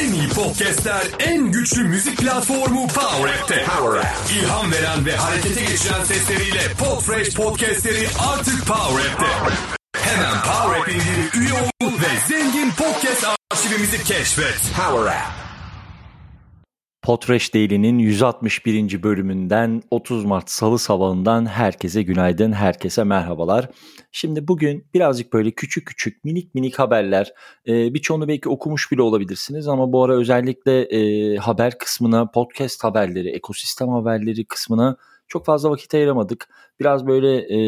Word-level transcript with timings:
En 0.00 0.12
iyi 0.12 0.28
podcastler, 0.28 1.02
en 1.18 1.52
güçlü 1.52 1.84
müzik 1.84 2.18
platformu 2.18 2.86
Power 2.86 3.34
App'te. 3.34 3.64
Power 3.64 4.00
App. 4.00 4.30
İlham 4.32 4.72
veren 4.72 5.06
ve 5.06 5.16
harekete 5.16 5.60
geçiren 5.60 6.04
sesleriyle 6.04 6.60
Podfresh 6.78 7.34
podcastleri 7.34 8.08
artık 8.32 8.66
Power 8.66 9.10
App'te. 9.10 9.54
Hemen 9.96 10.42
Power 10.42 10.80
App 10.80 10.88
indirip 10.88 11.34
üye 11.34 11.52
ol 11.52 11.92
ve 11.92 12.28
zengin 12.28 12.70
podcast 12.70 13.24
arşivimizi 13.50 14.04
keşfet. 14.04 14.60
Power 14.76 15.06
App. 15.06 15.39
Potreş 17.02 17.54
Daily'nin 17.54 17.98
161. 17.98 19.02
bölümünden 19.02 19.82
30 19.90 20.24
Mart 20.24 20.50
Salı 20.50 20.78
sabahından 20.78 21.46
herkese 21.46 22.02
günaydın, 22.02 22.52
herkese 22.52 23.04
merhabalar. 23.04 23.68
Şimdi 24.12 24.48
bugün 24.48 24.86
birazcık 24.94 25.32
böyle 25.32 25.50
küçük 25.50 25.86
küçük 25.86 26.24
minik 26.24 26.54
minik 26.54 26.78
haberler, 26.78 27.32
e, 27.68 27.94
birçoğunu 27.94 28.28
belki 28.28 28.48
okumuş 28.48 28.92
bile 28.92 29.02
olabilirsiniz 29.02 29.68
ama 29.68 29.92
bu 29.92 30.04
ara 30.04 30.14
özellikle 30.14 30.82
e, 30.82 31.36
haber 31.36 31.78
kısmına, 31.78 32.30
podcast 32.30 32.84
haberleri, 32.84 33.28
ekosistem 33.28 33.88
haberleri 33.88 34.44
kısmına 34.44 34.96
çok 35.28 35.46
fazla 35.46 35.70
vakit 35.70 35.94
ayıramadık. 35.94 36.48
Biraz 36.80 37.06
böyle 37.06 37.36
e, 37.36 37.58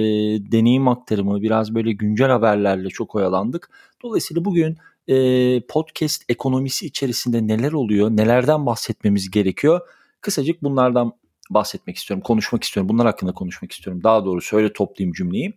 deneyim 0.52 0.88
aktarımı, 0.88 1.42
biraz 1.42 1.74
böyle 1.74 1.92
güncel 1.92 2.30
haberlerle 2.30 2.88
çok 2.88 3.14
oyalandık. 3.14 3.70
Dolayısıyla 4.02 4.44
bugün 4.44 4.76
e, 5.08 5.66
podcast 5.66 6.22
ekonomisi 6.28 6.86
içerisinde 6.86 7.46
neler 7.46 7.72
oluyor, 7.72 8.10
nelerden 8.10 8.66
bahsetmemiz 8.66 9.30
gerekiyor? 9.30 9.80
Kısacık 10.20 10.62
bunlardan 10.62 11.12
bahsetmek 11.50 11.96
istiyorum, 11.96 12.22
konuşmak 12.22 12.64
istiyorum. 12.64 12.88
Bunlar 12.88 13.06
hakkında 13.06 13.32
konuşmak 13.32 13.72
istiyorum. 13.72 14.02
Daha 14.04 14.24
doğrusu 14.24 14.56
öyle 14.56 14.72
toplayayım 14.72 15.12
cümleyi. 15.12 15.52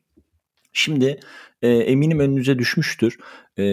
Şimdi 0.73 1.19
e, 1.61 1.69
eminim 1.69 2.19
önünüze 2.19 2.59
düşmüştür. 2.59 3.17
E, 3.57 3.63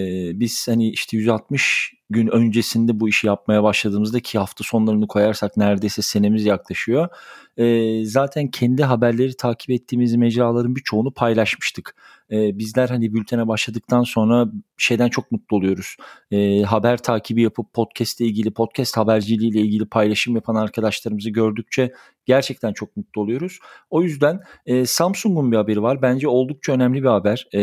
biz 0.41 0.69
hani 0.69 0.91
işte 0.91 1.17
160 1.17 1.93
gün 2.11 2.27
öncesinde 2.27 3.01
bu 3.01 3.09
işi 3.09 3.27
yapmaya 3.27 3.63
başladığımızda 3.63 4.21
ki 4.21 4.39
hafta 4.39 4.65
sonlarını 4.65 5.07
koyarsak 5.07 5.57
neredeyse 5.57 6.03
senemiz 6.03 6.45
yaklaşıyor. 6.45 7.09
E, 7.57 8.05
zaten 8.05 8.49
kendi 8.49 8.85
haberleri 8.85 9.37
takip 9.37 9.71
ettiğimiz 9.71 10.15
mecraların 10.17 10.77
birçoğunu 10.77 11.11
paylaşmıştık. 11.15 11.95
E, 12.33 12.59
bizler 12.59 12.89
hani 12.89 13.15
bültene 13.15 13.49
başladıktan 13.49 14.03
sonra 14.03 14.49
şeyden 14.77 15.09
çok 15.09 15.33
mutlu 15.33 15.57
oluyoruz. 15.57 15.97
E, 16.31 16.63
haber 16.63 17.03
takibi 17.03 17.43
yapıp 17.43 17.73
podcast 17.73 18.21
ile 18.21 18.29
ilgili, 18.29 18.51
podcast 18.51 18.97
haberciliği 18.97 19.51
ile 19.51 19.61
ilgili 19.61 19.87
paylaşım 19.87 20.35
yapan 20.35 20.55
arkadaşlarımızı 20.55 21.31
gördükçe 21.31 21.93
gerçekten 22.27 22.73
çok 22.73 22.97
mutlu 22.97 23.21
oluyoruz. 23.21 23.59
O 23.91 24.03
yüzden 24.03 24.41
e, 24.67 24.87
Samsung'un 24.87 25.53
bir 25.53 25.57
haberi 25.57 25.83
var. 25.83 26.03
Bence 26.03 26.29
oldukça 26.29 26.73
önemli 26.73 27.03
bir 27.03 27.09
haber. 27.09 27.49
E, 27.53 27.61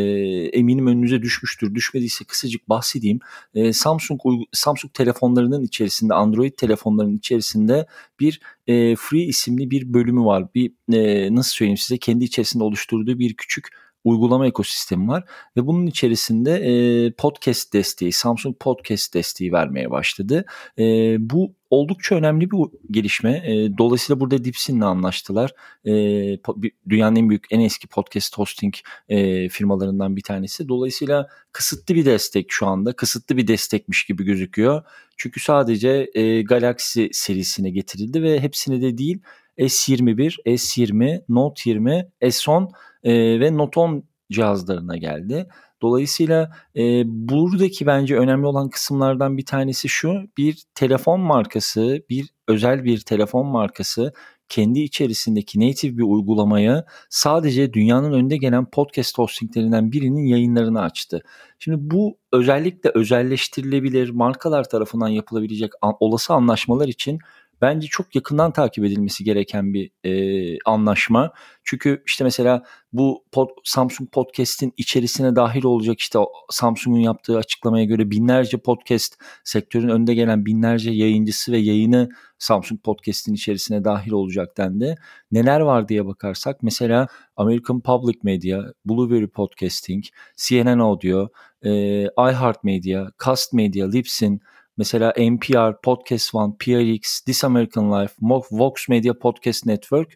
eminim 0.59 0.87
önünüze 0.87 1.21
düşmüştür. 1.21 1.75
Düşmediyse 1.75 2.25
kısacık 2.25 2.69
bahsedeyim. 2.69 3.19
E, 3.53 3.73
Samsung 3.73 4.21
Samsung 4.51 4.93
telefonlarının 4.93 5.63
içerisinde, 5.63 6.13
Android 6.13 6.53
telefonlarının 6.57 7.17
içerisinde 7.17 7.87
bir 8.19 8.41
e, 8.67 8.95
Free 8.95 9.23
isimli 9.23 9.71
bir 9.71 9.93
bölümü 9.93 10.25
var. 10.25 10.53
Bir 10.55 10.71
e, 10.93 11.35
nasıl 11.35 11.51
söyleyeyim 11.51 11.77
size 11.77 11.97
kendi 11.97 12.23
içerisinde 12.23 12.63
oluşturduğu 12.63 13.19
bir 13.19 13.33
küçük 13.33 13.67
uygulama 14.03 14.47
ekosistemi 14.47 15.07
var 15.07 15.23
ve 15.57 15.67
bunun 15.67 15.87
içerisinde 15.87 16.55
e, 16.55 17.11
podcast 17.11 17.73
desteği, 17.73 18.11
Samsung 18.11 18.55
Podcast 18.59 19.13
desteği 19.13 19.51
vermeye 19.51 19.91
başladı. 19.91 20.45
E, 20.79 20.83
bu 21.19 21.53
oldukça 21.69 22.15
önemli 22.15 22.51
bir 22.51 22.57
gelişme. 22.91 23.43
E, 23.45 23.77
dolayısıyla 23.77 24.19
burada 24.19 24.43
Dipsin'le 24.43 24.81
anlaştılar. 24.81 25.51
E, 25.85 25.91
dünyanın 26.89 27.15
en 27.15 27.29
büyük, 27.29 27.45
en 27.51 27.59
eski 27.59 27.87
podcast 27.87 28.37
hosting 28.37 28.73
e, 29.09 29.49
firmalarından 29.49 30.15
bir 30.15 30.21
tanesi. 30.21 30.69
Dolayısıyla 30.69 31.27
kısıtlı 31.51 31.95
bir 31.95 32.05
destek 32.05 32.45
şu 32.49 32.67
anda. 32.67 32.93
Kısıtlı 32.93 33.37
bir 33.37 33.47
destekmiş 33.47 34.05
gibi 34.05 34.23
gözüküyor. 34.23 34.83
Çünkü 35.17 35.39
sadece 35.39 36.09
e, 36.13 36.41
Galaxy 36.41 37.05
serisine 37.11 37.69
getirildi 37.69 38.23
ve 38.23 38.39
hepsine 38.39 38.81
de 38.81 38.97
değil 38.97 39.19
S21, 39.59 40.35
S20, 40.45 41.23
Note 41.29 41.69
20, 41.69 42.07
S10 42.21 42.71
e, 43.03 43.39
ve 43.39 43.57
Note 43.57 43.79
10 43.79 44.03
cihazlarına 44.31 44.97
geldi. 44.97 45.47
Dolayısıyla 45.81 46.51
e, 46.75 47.03
buradaki 47.05 47.85
bence 47.85 48.17
önemli 48.17 48.45
olan 48.45 48.69
kısımlardan 48.69 49.37
bir 49.37 49.45
tanesi 49.45 49.89
şu. 49.89 50.13
Bir 50.37 50.63
telefon 50.75 51.19
markası, 51.19 52.03
bir 52.09 52.29
özel 52.47 52.83
bir 52.83 52.99
telefon 52.99 53.47
markası 53.47 54.13
kendi 54.49 54.79
içerisindeki 54.79 55.69
native 55.69 55.97
bir 55.97 56.03
uygulamaya 56.03 56.85
sadece 57.09 57.73
dünyanın 57.73 58.11
önde 58.13 58.37
gelen 58.37 58.65
podcast 58.65 59.17
hostinglerinden 59.17 59.91
birinin 59.91 60.25
yayınlarını 60.25 60.81
açtı. 60.81 61.21
Şimdi 61.59 61.77
bu 61.79 62.17
özellikle 62.33 62.91
özelleştirilebilir 62.93 64.09
markalar 64.09 64.69
tarafından 64.69 65.07
yapılabilecek 65.07 65.71
olası 65.99 66.33
anlaşmalar 66.33 66.87
için 66.87 67.19
bence 67.61 67.87
çok 67.87 68.15
yakından 68.15 68.53
takip 68.53 68.85
edilmesi 68.85 69.23
gereken 69.23 69.73
bir 69.73 69.91
e, 70.03 70.57
anlaşma. 70.65 71.31
Çünkü 71.63 72.03
işte 72.05 72.23
mesela 72.23 72.63
bu 72.93 73.23
pod, 73.31 73.49
Samsung 73.63 74.11
Podcast'in 74.11 74.73
içerisine 74.77 75.35
dahil 75.35 75.63
olacak 75.63 75.99
işte 75.99 76.19
Samsung'un 76.49 76.99
yaptığı 76.99 77.37
açıklamaya 77.37 77.85
göre 77.85 78.11
binlerce 78.11 78.57
podcast 78.57 79.15
sektörün 79.43 79.89
önde 79.89 80.13
gelen 80.13 80.45
binlerce 80.45 80.91
yayıncısı 80.91 81.51
ve 81.51 81.57
yayını 81.57 82.09
Samsung 82.39 82.81
Podcast'in 82.83 83.33
içerisine 83.33 83.83
dahil 83.83 84.11
olacak 84.11 84.57
dendi. 84.57 84.95
Neler 85.31 85.59
var 85.59 85.87
diye 85.87 86.05
bakarsak 86.05 86.63
mesela 86.63 87.07
American 87.37 87.81
Public 87.81 88.19
Media, 88.23 88.63
Blueberry 88.85 89.27
Podcasting, 89.27 90.03
CNN 90.35 90.79
Audio, 90.79 91.29
e, 91.65 91.71
iHeartMedia, 92.03 93.07
Cast 93.25 93.53
Media, 93.53 93.87
Libsyn, 93.91 94.39
Mesela 94.79 95.13
NPR, 95.17 95.81
Podcast 95.83 96.35
One, 96.35 96.53
PRX, 96.59 97.21
This 97.21 97.43
American 97.43 97.91
Life, 97.91 98.13
Vox 98.51 98.89
Media 98.89 99.13
Podcast 99.13 99.65
Network 99.65 100.13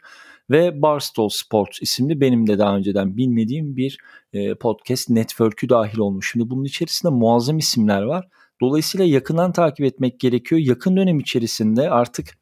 ve 0.50 0.81
Barstool 0.81 1.29
Sports 1.29 1.81
isimli 1.81 2.22
benim 2.22 2.47
de 2.47 2.59
daha 2.59 2.78
önceden 2.78 3.18
bilmediğim 3.18 3.78
bir 3.78 3.97
e, 4.34 4.56
podcast 4.56 5.09
network'ü 5.09 5.69
dahil 5.69 5.97
olmuş. 5.97 6.31
Şimdi 6.31 6.50
bunun 6.50 6.63
içerisinde 6.63 7.12
muazzam 7.12 7.57
isimler 7.57 8.01
var. 8.01 8.28
Dolayısıyla 8.62 9.06
yakından 9.06 9.53
takip 9.53 9.85
etmek 9.85 10.19
gerekiyor. 10.19 10.62
Yakın 10.62 10.97
dönem 10.97 11.19
içerisinde 11.19 11.90
artık 11.90 12.38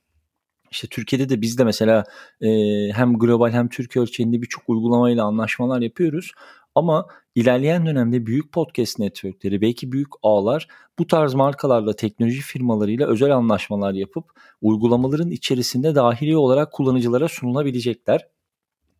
işte 0.72 0.88
Türkiye'de 0.88 1.30
de 1.30 1.42
biz 1.42 1.58
de 1.58 1.64
mesela 1.64 2.04
e, 2.42 2.48
hem 2.94 3.14
global 3.14 3.52
hem 3.52 3.70
Türkiye 3.70 4.04
ölçeğinde 4.04 4.42
birçok 4.42 4.64
uygulamayla 4.70 5.26
anlaşmalar 5.26 5.82
yapıyoruz. 5.82 6.32
Ama 6.76 7.08
ilerleyen 7.36 7.86
dönemde 7.86 8.26
büyük 8.26 8.52
podcast 8.52 9.00
networkleri 9.00 9.62
belki 9.62 9.92
büyük 9.92 10.08
ağlar 10.24 10.68
bu 11.00 11.08
tarz 11.08 11.34
markalarla 11.34 11.96
teknoloji 11.96 12.42
firmalarıyla 12.42 13.08
özel 13.08 13.36
anlaşmalar 13.36 13.94
yapıp 13.94 14.26
uygulamaların 14.62 15.32
içerisinde 15.32 15.96
dahili 15.96 16.38
olarak 16.38 16.72
kullanıcılara 16.72 17.28
sunulabilecekler. 17.28 18.28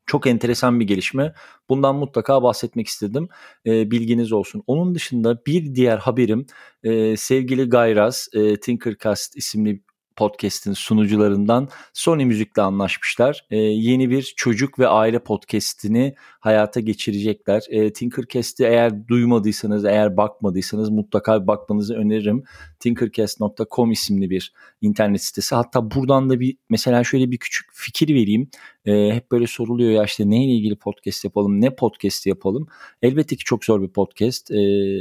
Çok 0.06 0.28
enteresan 0.28 0.80
bir 0.80 0.88
gelişme. 0.88 1.34
Bundan 1.70 1.96
mutlaka 1.96 2.44
bahsetmek 2.44 2.88
istedim. 2.88 3.30
E, 3.66 3.92
bilginiz 3.92 4.32
olsun. 4.32 4.64
Onun 4.68 4.96
dışında 4.96 5.46
bir 5.46 5.76
diğer 5.76 5.98
haberim 5.98 6.46
e, 6.84 7.18
sevgili 7.18 7.70
Gayraz, 7.70 8.28
e, 8.34 8.60
Tinkercast 8.60 9.38
isimli 9.38 9.82
podcast'in 10.16 10.74
sunucularından 10.74 11.70
Sony 11.94 12.26
Müzik'le 12.26 12.58
anlaşmışlar. 12.58 13.46
E, 13.50 13.58
yeni 13.58 14.10
bir 14.10 14.34
çocuk 14.38 14.80
ve 14.80 14.88
aile 14.88 15.20
podcast'ini 15.20 16.16
hayata 16.40 16.80
geçirecekler. 16.80 17.64
E, 17.70 17.94
Tinkercast'i 17.94 18.64
eğer 18.64 19.08
duymadıysanız, 19.08 19.86
eğer 19.86 20.18
bakmadıysanız 20.18 20.90
mutlaka 20.90 21.48
bakmanızı 21.48 21.96
öneririm. 21.96 22.44
Tinkercast.com 22.80 23.92
isimli 23.92 24.30
bir 24.30 24.54
internet 24.82 25.24
sitesi. 25.24 25.56
Hatta 25.56 25.92
buradan 25.92 26.30
da 26.30 26.40
bir 26.40 26.58
mesela 26.70 27.04
şöyle 27.04 27.32
bir 27.32 27.38
küçük 27.38 27.70
fikir 27.74 28.16
vereyim. 28.16 28.50
E, 28.86 29.12
hep 29.14 29.32
böyle 29.32 29.48
soruluyor 29.48 29.92
ya 29.92 30.04
işte 30.04 30.30
neyle 30.30 30.54
ilgili 30.54 30.76
podcast 30.76 31.26
yapalım, 31.26 31.62
ne 31.62 31.76
podcast 31.76 32.26
yapalım. 32.28 32.68
Elbette 33.02 33.36
ki 33.36 33.44
çok 33.44 33.66
zor 33.66 33.82
bir 33.82 33.90
podcast. 33.90 34.52
E, 34.52 34.58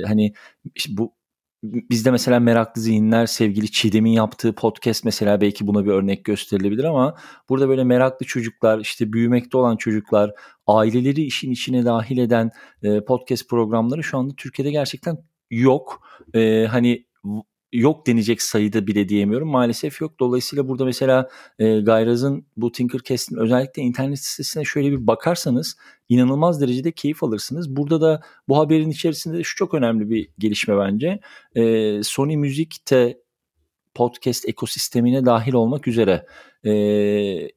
hani 0.07 0.33
işte 0.75 0.97
bu 0.97 1.20
bizde 1.63 2.11
mesela 2.11 2.41
Meraklı 2.41 2.83
Zihinler 2.83 3.27
sevgili 3.27 3.71
Çiğdem'in 3.71 4.11
yaptığı 4.11 4.55
podcast 4.55 5.05
mesela 5.05 5.41
belki 5.41 5.67
buna 5.67 5.85
bir 5.85 5.91
örnek 5.91 6.25
gösterilebilir 6.25 6.85
ama 6.85 7.17
burada 7.49 7.69
böyle 7.69 7.85
meraklı 7.85 8.27
çocuklar 8.27 8.79
işte 8.79 9.13
büyümekte 9.13 9.59
olan 9.59 9.77
çocuklar 9.77 10.33
aileleri 10.67 11.23
işin 11.23 11.51
içine 11.51 11.85
dahil 11.85 12.19
eden 12.19 12.51
e, 12.83 13.05
podcast 13.05 13.49
programları 13.49 14.05
şu 14.05 14.19
anda 14.19 14.35
Türkiye'de 14.37 14.71
gerçekten 14.71 15.19
yok. 15.51 16.01
E, 16.35 16.67
hani 16.71 17.07
yok 17.73 18.07
denecek 18.07 18.43
sayıda 18.43 18.87
bile 18.87 19.09
diyemiyorum. 19.09 19.49
Maalesef 19.49 20.01
yok. 20.01 20.21
Dolayısıyla 20.21 20.69
burada 20.69 20.85
mesela 20.85 21.29
e, 21.59 21.81
Gayraz'ın 21.81 22.47
bu 22.57 22.73
Tinkercast'in 22.73 23.37
özellikle 23.37 23.83
internet 23.83 24.19
sitesine 24.19 24.65
şöyle 24.65 24.91
bir 24.91 25.07
bakarsanız 25.07 25.77
inanılmaz 26.09 26.61
derecede 26.61 26.93
keyif 26.93 27.23
alırsınız. 27.23 27.77
Burada 27.77 28.01
da 28.01 28.21
bu 28.49 28.59
haberin 28.59 28.91
içerisinde 28.91 29.45
şu 29.45 29.57
çok 29.57 29.75
önemli 29.75 30.11
bir 30.11 30.29
gelişme 30.39 30.79
bence. 30.79 31.21
E, 31.55 32.03
Sony 32.03 32.37
Music'te 32.37 33.19
podcast 33.95 34.49
ekosistemine 34.49 35.25
dahil 35.25 35.53
olmak 35.53 35.89
üzere 35.89 36.27
e, 36.65 36.73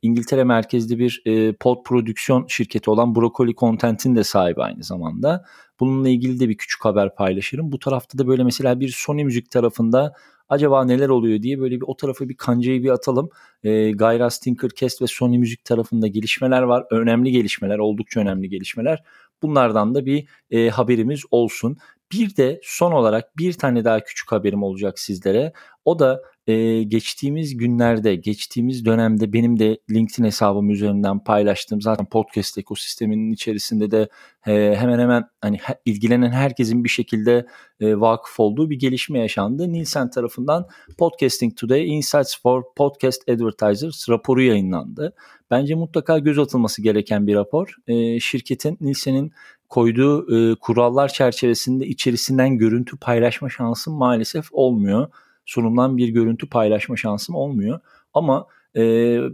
İngiltere 0.01 0.44
merkezli 0.44 1.00
bir 1.00 1.21
e, 1.25 1.53
pod 1.53 1.83
prodüksiyon 1.85 2.45
şirketi 2.47 2.89
olan 2.89 3.15
Broccoli 3.15 3.56
Content'in 3.56 4.15
de 4.15 4.24
sahibi 4.24 4.62
aynı 4.62 4.83
zamanda. 4.83 5.45
Bununla 5.80 6.09
ilgili 6.09 6.39
de 6.39 6.50
bir 6.50 6.57
küçük 6.57 6.85
haber 6.85 7.15
paylaşırım. 7.15 7.71
Bu 7.71 7.80
tarafta 7.80 8.18
da 8.18 8.27
böyle 8.27 8.44
mesela 8.44 8.80
bir 8.80 8.89
Sony 8.89 9.24
Müzik 9.24 9.51
tarafında 9.51 10.13
acaba 10.50 10.85
neler 10.85 11.09
oluyor 11.09 11.41
diye 11.41 11.59
böyle 11.59 11.75
bir 11.75 11.85
o 11.88 11.95
tarafa 11.95 12.30
bir 12.30 12.38
kancayı 12.38 12.83
bir 12.83 12.89
atalım. 12.89 13.29
E, 13.63 13.91
Gayras 13.91 14.39
Tinkercast 14.39 15.01
ve 15.01 15.07
Sony 15.07 15.38
Müzik 15.38 15.65
tarafında 15.65 16.07
gelişmeler 16.07 16.62
var. 16.62 16.86
Önemli 16.91 17.31
gelişmeler, 17.31 17.77
oldukça 17.77 18.19
önemli 18.19 18.50
gelişmeler. 18.50 19.03
Bunlardan 19.41 19.95
da 19.95 20.06
bir 20.06 20.27
e, 20.51 20.69
haberimiz 20.69 21.21
olsun. 21.31 21.77
Bir 22.13 22.36
de 22.36 22.60
son 22.63 22.92
olarak 22.92 23.38
bir 23.38 23.54
tane 23.54 23.86
daha 23.86 24.00
küçük 24.04 24.31
haberim 24.31 24.63
olacak 24.63 25.00
sizlere. 25.00 25.54
O 25.86 26.00
da 26.00 26.21
e, 26.48 26.83
geçtiğimiz 26.83 27.57
günlerde, 27.57 28.15
geçtiğimiz 28.15 28.86
dönemde 28.86 29.33
benim 29.33 29.60
de 29.60 29.77
LinkedIn 29.92 30.24
hesabım 30.24 30.69
üzerinden 30.69 31.24
paylaştığım 31.24 31.81
zaten 31.81 32.06
podcast 32.06 32.57
ekosisteminin 32.57 33.31
içerisinde 33.31 33.92
de 33.92 34.10
e, 34.48 34.75
hemen 34.77 35.00
hemen 35.00 35.24
hani 35.42 35.60
ilgilenen 35.86 36.31
herkesin 36.31 36.83
bir 36.83 36.89
şekilde 36.89 37.45
e, 37.80 38.00
vakıf 38.00 38.39
olduğu 38.39 38.69
bir 38.69 38.80
gelişme 38.80 39.19
yaşandı. 39.19 39.71
Nielsen 39.71 40.10
tarafından 40.10 40.68
Podcasting 40.98 41.57
Today 41.57 41.95
Insights 41.95 42.42
for 42.42 42.63
Podcast 42.75 43.30
Advertisers 43.30 44.10
raporu 44.10 44.42
yayınlandı. 44.42 45.13
Bence 45.51 45.75
mutlaka 45.75 46.19
göz 46.19 46.39
atılması 46.39 46.81
gereken 46.81 47.27
bir 47.27 47.36
rapor. 47.36 47.75
E, 47.88 48.19
şirketin 48.19 48.77
Nielsen'in 48.81 49.31
koyduğu 49.74 50.36
e, 50.36 50.56
kurallar 50.56 51.08
çerçevesinde 51.08 51.88
içerisinden 51.88 52.58
görüntü 52.58 52.98
paylaşma 52.98 53.50
şansım 53.50 53.94
maalesef 53.94 54.46
olmuyor. 54.52 55.08
Sunulan 55.46 55.98
bir 55.98 56.10
görüntü 56.10 56.50
paylaşma 56.50 56.98
şansım 56.98 57.36
olmuyor. 57.36 57.80
Ama 58.14 58.48
e, 58.75 58.81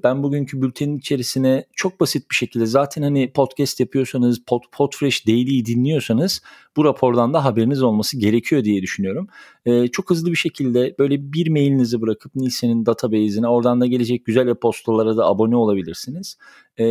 ben 0.04 0.24
bugünkü 0.24 0.62
bültenin 0.62 0.98
içerisine 0.98 1.66
çok 1.76 2.00
basit 2.00 2.30
bir 2.32 2.36
şekilde 2.36 2.66
zaten 2.66 3.02
hani 3.02 3.32
podcast 3.34 3.80
yapıyorsanız, 3.80 4.44
pod, 4.48 4.64
Podfresh 4.72 5.28
Daily'yi 5.28 5.66
dinliyorsanız 5.66 6.42
bu 6.78 6.86
rapordan 6.86 7.34
da 7.34 7.46
haberiniz 7.46 7.84
olması 7.84 8.20
gerekiyor 8.20 8.64
diye 8.64 8.82
düşünüyorum. 8.82 9.28
E, 9.66 9.88
çok 9.88 10.10
hızlı 10.10 10.32
bir 10.32 10.36
şekilde 10.36 10.96
böyle 11.00 11.34
bir 11.34 11.50
mailinizi 11.50 12.02
bırakıp 12.02 12.36
Nielsen'in 12.36 12.86
database'ine 12.86 13.48
oradan 13.48 13.82
da 13.82 13.86
gelecek 13.86 14.26
güzel 14.26 14.48
e-postalara 14.48 15.18
da 15.18 15.26
abone 15.26 15.56
olabilirsiniz. 15.56 16.38
E, 16.80 16.86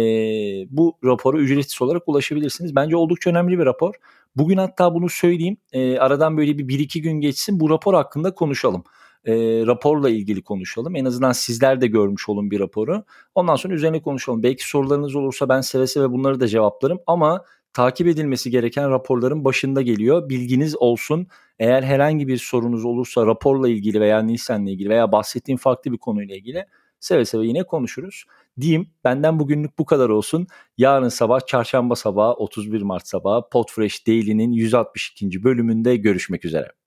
bu 0.71 0.99
raporu 1.05 1.41
ücretsiz 1.41 1.83
olarak 1.83 2.03
ulaşabilirsiniz. 2.07 2.75
Bence 2.77 2.97
oldukça 2.97 3.31
önemli 3.31 3.59
bir 3.59 3.65
rapor. 3.65 3.95
Bugün 4.37 4.57
hatta 4.57 4.95
bunu 4.95 5.09
söyleyeyim. 5.09 5.57
E, 5.73 5.99
aradan 5.99 6.37
böyle 6.37 6.59
bir, 6.59 6.69
bir 6.69 6.79
iki 6.79 7.03
gün 7.03 7.21
geçsin 7.21 7.61
bu 7.61 7.71
rapor 7.71 7.95
hakkında 7.95 8.35
konuşalım 8.35 8.85
e, 9.25 9.35
raporla 9.67 10.11
ilgili 10.11 10.43
konuşalım. 10.43 10.97
En 10.97 11.05
azından 11.05 11.33
sizler 11.33 11.81
de 11.81 11.87
görmüş 11.87 12.29
olun 12.29 12.51
bir 12.51 12.61
raporu. 12.61 13.05
Ondan 13.35 13.57
sonra 13.57 13.75
üzerine 13.75 14.03
konuşalım. 14.03 14.43
Belki 14.43 14.69
sorularınız 14.69 15.15
olursa 15.15 15.49
ben 15.49 15.61
seve 15.61 15.87
seve 15.87 16.11
bunları 16.11 16.41
da 16.41 16.49
cevaplarım 16.49 16.99
ama 17.07 17.45
takip 17.73 18.07
edilmesi 18.07 18.51
gereken 18.51 18.91
raporların 18.91 19.45
başında 19.45 19.83
geliyor. 19.83 20.29
Bilginiz 20.29 20.77
olsun. 20.77 21.27
Eğer 21.59 21.83
herhangi 21.83 22.29
bir 22.29 22.37
sorunuz 22.37 22.85
olursa 22.85 23.27
raporla 23.27 23.69
ilgili 23.69 24.01
veya 24.01 24.23
Nielsen'le 24.23 24.67
ilgili 24.67 24.89
veya 24.89 25.13
bahsettiğim 25.13 25.59
farklı 25.59 25.93
bir 25.93 25.99
konuyla 25.99 26.37
ilgili 26.37 26.67
seve 27.01 27.25
seve 27.25 27.47
yine 27.47 27.63
konuşuruz. 27.63 28.25
Diyeyim 28.61 28.91
benden 29.05 29.39
bugünlük 29.39 29.79
bu 29.79 29.85
kadar 29.85 30.09
olsun. 30.09 30.47
Yarın 30.79 31.09
sabah 31.09 31.47
çarşamba 31.47 31.97
sabahı 31.97 32.33
31 32.33 32.83
Mart 32.83 33.09
sabahı 33.09 33.49
Podfresh 33.53 34.07
Daily'nin 34.07 34.53
162. 34.53 35.45
bölümünde 35.45 35.97
görüşmek 35.97 36.45
üzere. 36.45 36.78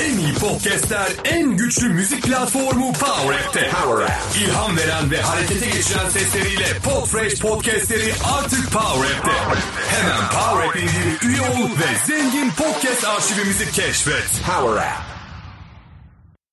En 0.00 0.18
iyi 0.18 0.34
podcastler, 0.34 1.08
en 1.24 1.56
güçlü 1.56 1.88
müzik 1.88 2.22
platformu 2.22 2.92
Power 2.92 3.38
App'te. 3.38 3.70
Power 3.70 4.04
App. 4.04 4.36
İlham 4.36 4.76
veren 4.76 5.10
ve 5.10 5.20
harekete 5.22 5.66
geçiren 5.66 6.08
sesleriyle 6.08 6.66
Podfresh 6.84 7.40
podcastleri 7.40 8.12
artık 8.38 8.72
Power 8.72 9.16
App'te. 9.16 9.32
Hemen 9.88 10.28
Power 10.28 10.68
App 10.68 11.24
üye 11.24 11.40
ol 11.40 11.68
ve 11.68 12.06
zengin 12.06 12.50
podcast 12.50 13.04
arşivimizi 13.04 13.72
keşfet. 13.72 14.42
Power 14.46 14.82
App. 14.82 15.13